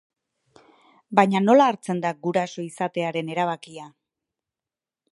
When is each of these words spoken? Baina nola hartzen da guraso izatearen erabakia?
Baina 1.19 1.41
nola 1.43 1.69
hartzen 1.73 2.01
da 2.07 2.13
guraso 2.29 2.65
izatearen 2.71 3.33
erabakia? 3.37 3.89